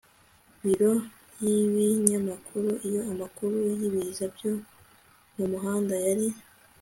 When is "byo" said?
4.35-4.51